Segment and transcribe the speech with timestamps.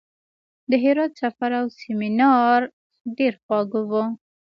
[0.69, 2.59] د هرات سفر او سیمینار
[3.17, 4.03] ډېر خواږه وو.